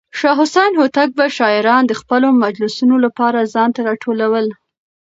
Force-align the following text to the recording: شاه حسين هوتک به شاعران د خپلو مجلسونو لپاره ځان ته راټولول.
شاه 0.19 0.37
حسين 0.41 0.71
هوتک 0.79 1.09
به 1.17 1.25
شاعران 1.37 1.83
د 1.87 1.93
خپلو 2.01 2.27
مجلسونو 2.43 2.95
لپاره 3.05 3.49
ځان 3.53 3.69
ته 3.75 3.81
راټولول. 3.89 4.47